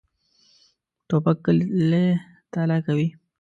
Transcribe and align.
توپک 1.07 1.37
کلی 1.45 2.05
تالا 2.51 2.77
کوي. 2.85 3.07